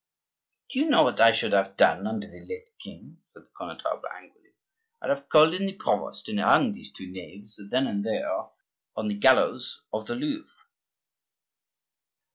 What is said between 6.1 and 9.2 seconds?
and hung those two knaves, then and there, on the